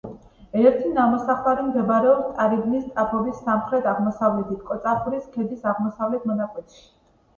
ერთი 0.59 0.87
ნამოსახლარი 0.93 1.65
მდებარეობს 1.67 2.31
ტარიბნის 2.39 2.87
ტაფობის 2.97 3.43
სამხრეთაღმოსავლეთით, 3.49 4.65
კოწახურის 4.71 5.29
ქედის 5.37 5.69
აღმოსავლეთ 5.75 6.27
მონაკვეთში. 6.33 6.83